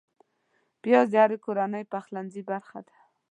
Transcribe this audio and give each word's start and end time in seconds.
پیاز 0.81 1.07
د 1.11 1.15
هرې 1.23 1.37
کورنۍ 1.45 1.83
پخلنځي 1.93 2.41
برخه 2.49 2.79
ده 2.87 2.95